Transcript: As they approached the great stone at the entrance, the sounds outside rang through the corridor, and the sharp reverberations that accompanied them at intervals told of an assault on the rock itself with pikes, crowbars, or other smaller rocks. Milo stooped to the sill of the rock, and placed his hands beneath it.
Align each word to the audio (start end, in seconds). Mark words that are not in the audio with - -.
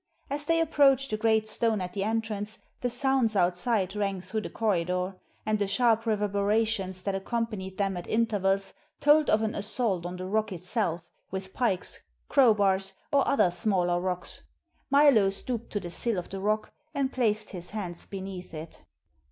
As 0.31 0.45
they 0.45 0.59
approached 0.59 1.11
the 1.11 1.17
great 1.17 1.47
stone 1.47 1.79
at 1.79 1.93
the 1.93 2.03
entrance, 2.03 2.57
the 2.79 2.89
sounds 2.89 3.35
outside 3.35 3.95
rang 3.95 4.19
through 4.19 4.41
the 4.41 4.49
corridor, 4.49 5.13
and 5.45 5.59
the 5.59 5.67
sharp 5.67 6.07
reverberations 6.07 7.03
that 7.03 7.13
accompanied 7.13 7.77
them 7.77 7.95
at 7.95 8.07
intervals 8.09 8.73
told 8.99 9.29
of 9.29 9.43
an 9.43 9.53
assault 9.53 10.07
on 10.07 10.17
the 10.17 10.25
rock 10.25 10.51
itself 10.51 11.03
with 11.29 11.53
pikes, 11.53 11.99
crowbars, 12.29 12.93
or 13.13 13.27
other 13.27 13.51
smaller 13.51 13.99
rocks. 13.99 14.41
Milo 14.89 15.29
stooped 15.29 15.71
to 15.73 15.79
the 15.79 15.91
sill 15.91 16.17
of 16.17 16.29
the 16.29 16.39
rock, 16.39 16.73
and 16.95 17.13
placed 17.13 17.51
his 17.51 17.69
hands 17.69 18.07
beneath 18.07 18.55
it. 18.55 18.81